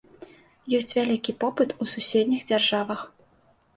[0.77, 2.99] Ёсць вялікі попыт у суседніх дзяржавах.